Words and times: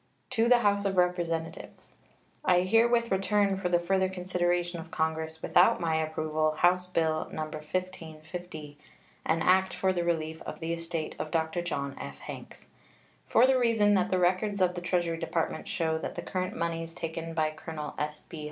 To 0.31 0.49
the 0.49 0.57
House 0.61 0.83
of 0.85 0.97
Representatives: 0.97 1.93
I 2.43 2.61
herewith 2.63 3.11
return, 3.11 3.55
for 3.57 3.69
the 3.69 3.77
further 3.77 4.09
consideration 4.09 4.79
of 4.79 4.89
Congress, 4.89 5.43
without 5.43 5.79
my 5.79 5.97
approval, 5.97 6.53
House 6.53 6.87
bill 6.87 7.27
No. 7.31 7.43
1550, 7.43 8.79
"An 9.27 9.43
act 9.43 9.75
for 9.75 9.93
the 9.93 10.03
relief 10.03 10.41
of 10.41 10.59
the 10.59 10.73
estate 10.73 11.15
of 11.19 11.29
Dr. 11.29 11.61
John 11.61 11.95
F. 11.99 12.17
Hanks," 12.17 12.73
for 13.27 13.45
the 13.45 13.59
reason 13.59 13.93
that 13.93 14.09
the 14.09 14.17
records 14.17 14.59
of 14.59 14.73
the 14.73 14.81
Treasury 14.81 15.19
Department 15.19 15.67
show 15.67 15.99
that 15.99 16.15
the 16.15 16.23
current 16.23 16.55
moneys 16.57 16.95
taken 16.95 17.35
by 17.35 17.51
Colonel 17.51 17.93
S.B. 17.99 18.39